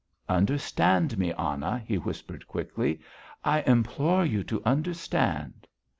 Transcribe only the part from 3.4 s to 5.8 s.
"I implore you to understand...."